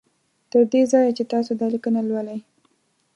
[0.51, 2.39] تر دې ځایه چې تاسو دا لیکنه لولی